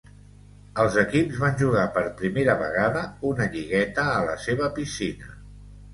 [0.83, 3.03] Els equips van jugar per primera vegada
[3.33, 5.35] una lligueta a la seva piscina.